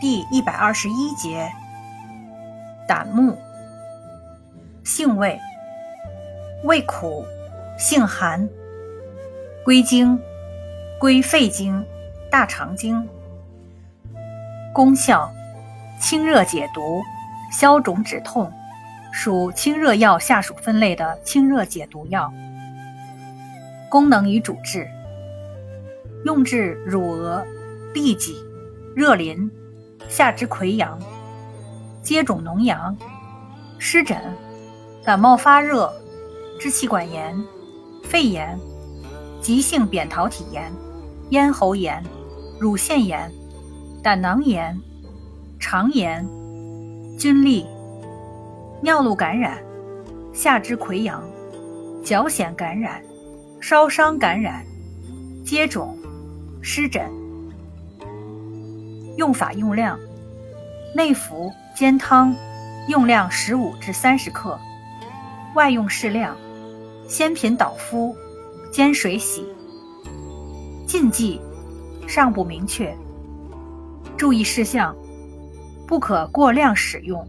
[0.00, 1.52] 第一百二十一节，
[2.88, 3.36] 胆木，
[4.82, 5.38] 性味，
[6.64, 7.22] 味苦，
[7.76, 8.48] 性寒，
[9.62, 10.18] 归经，
[10.98, 11.84] 归肺经、
[12.30, 13.06] 大肠经。
[14.72, 15.30] 功效，
[16.00, 17.02] 清热解毒，
[17.52, 18.50] 消肿止痛，
[19.12, 22.32] 属清热药下属分类的清热解毒药。
[23.90, 24.88] 功能与主治，
[26.24, 27.46] 用治乳鹅、
[27.92, 28.42] 痢疾、
[28.96, 29.50] 热淋。
[30.10, 30.98] 下肢溃疡、
[32.02, 32.96] 接种脓疡、
[33.78, 34.18] 湿疹、
[35.04, 35.90] 感冒发热、
[36.58, 37.40] 支气管炎、
[38.02, 38.58] 肺炎、
[39.40, 40.70] 急性扁桃体炎、
[41.30, 42.04] 咽喉炎、
[42.58, 43.30] 乳腺炎、
[44.02, 44.76] 胆囊炎、
[45.60, 46.26] 肠炎、
[47.16, 47.64] 菌痢、
[48.82, 49.56] 尿路感染、
[50.34, 51.22] 下肢溃疡、
[52.04, 53.00] 脚癣感染、
[53.60, 54.66] 烧伤感染、
[55.44, 55.96] 接种、
[56.60, 57.19] 湿疹。
[59.20, 60.00] 用法用量：
[60.94, 62.34] 内服煎汤，
[62.88, 64.58] 用量十五至三十克；
[65.54, 66.34] 外用适量，
[67.06, 68.16] 鲜品捣敷，
[68.72, 69.46] 煎水洗。
[70.86, 71.38] 禁忌
[72.08, 72.96] 尚不明确。
[74.16, 74.96] 注意事项：
[75.86, 77.28] 不可过量使用。